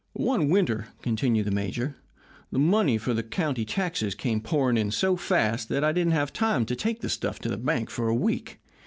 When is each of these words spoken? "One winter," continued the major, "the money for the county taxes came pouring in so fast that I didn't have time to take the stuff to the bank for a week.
"One 0.13 0.49
winter," 0.49 0.87
continued 1.03 1.45
the 1.45 1.51
major, 1.51 1.95
"the 2.51 2.57
money 2.57 2.97
for 2.97 3.13
the 3.13 3.21
county 3.21 3.63
taxes 3.65 4.15
came 4.15 4.41
pouring 4.41 4.75
in 4.75 4.89
so 4.89 5.15
fast 5.15 5.69
that 5.69 5.83
I 5.83 5.91
didn't 5.91 6.13
have 6.13 6.33
time 6.33 6.65
to 6.65 6.75
take 6.75 7.01
the 7.01 7.07
stuff 7.09 7.37
to 7.41 7.49
the 7.49 7.57
bank 7.57 7.91
for 7.91 8.07
a 8.07 8.15
week. 8.15 8.57